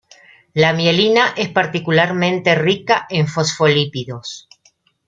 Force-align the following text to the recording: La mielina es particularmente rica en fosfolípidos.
La 0.55 0.73
mielina 0.73 1.27
es 1.37 1.49
particularmente 1.49 2.55
rica 2.55 3.05
en 3.11 3.27
fosfolípidos. 3.27 4.49